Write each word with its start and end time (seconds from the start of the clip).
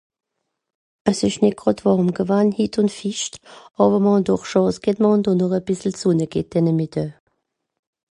ass 1.11 1.19
esch 1.27 1.35
nie 1.41 1.49
gràd 1.59 1.81
warm 1.87 2.07
gewann 2.19 2.47
hit 2.59 2.79
un 2.83 2.89
fischt 2.97 3.35
awer 3.85 3.99
mer 4.05 4.13
hàn 4.15 4.25
doch 4.29 4.47
Chance 4.53 4.81
g'hett 4.87 5.01
mer 5.05 5.11
hàn 5.11 5.23
do 5.27 5.31
noch 5.41 5.55
a 5.57 5.61
bìssel 5.67 5.93
sonne 6.01 6.27
g'hett 6.33 6.49
denne 6.57 6.73
metdaa 6.79 7.09